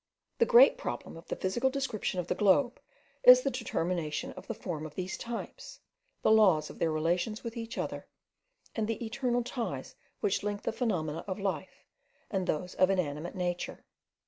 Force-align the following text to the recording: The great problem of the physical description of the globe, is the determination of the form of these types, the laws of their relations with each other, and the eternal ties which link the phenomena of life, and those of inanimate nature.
The 0.39 0.47
great 0.47 0.79
problem 0.79 1.15
of 1.15 1.27
the 1.27 1.35
physical 1.35 1.69
description 1.69 2.19
of 2.19 2.25
the 2.25 2.33
globe, 2.33 2.79
is 3.21 3.43
the 3.43 3.51
determination 3.51 4.31
of 4.31 4.47
the 4.47 4.55
form 4.55 4.83
of 4.83 4.95
these 4.95 5.15
types, 5.15 5.79
the 6.23 6.31
laws 6.31 6.71
of 6.71 6.79
their 6.79 6.91
relations 6.91 7.43
with 7.43 7.55
each 7.55 7.77
other, 7.77 8.07
and 8.75 8.87
the 8.87 9.05
eternal 9.05 9.43
ties 9.43 9.93
which 10.19 10.41
link 10.41 10.63
the 10.63 10.71
phenomena 10.73 11.23
of 11.27 11.39
life, 11.39 11.85
and 12.31 12.47
those 12.47 12.73
of 12.73 12.89
inanimate 12.89 13.35
nature. 13.35 13.85